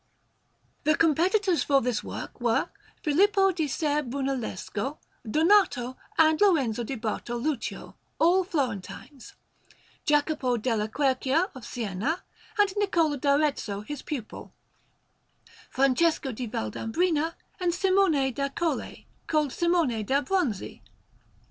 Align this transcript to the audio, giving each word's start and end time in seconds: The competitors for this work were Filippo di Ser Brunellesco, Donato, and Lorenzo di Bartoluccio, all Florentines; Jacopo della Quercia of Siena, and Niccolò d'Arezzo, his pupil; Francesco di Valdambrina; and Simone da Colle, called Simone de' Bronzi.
The 0.83 0.95
competitors 0.97 1.61
for 1.61 1.79
this 1.79 2.03
work 2.03 2.41
were 2.41 2.71
Filippo 3.03 3.51
di 3.51 3.67
Ser 3.67 4.01
Brunellesco, 4.01 4.97
Donato, 5.29 5.95
and 6.17 6.41
Lorenzo 6.41 6.83
di 6.83 6.95
Bartoluccio, 6.95 7.93
all 8.17 8.43
Florentines; 8.43 9.35
Jacopo 10.03 10.57
della 10.57 10.87
Quercia 10.87 11.51
of 11.53 11.63
Siena, 11.63 12.23
and 12.57 12.69
Niccolò 12.77 13.21
d'Arezzo, 13.21 13.81
his 13.81 14.01
pupil; 14.01 14.55
Francesco 15.69 16.31
di 16.31 16.47
Valdambrina; 16.47 17.35
and 17.59 17.71
Simone 17.71 18.33
da 18.33 18.49
Colle, 18.49 19.05
called 19.27 19.51
Simone 19.51 20.03
de' 20.03 20.21
Bronzi. 20.23 20.81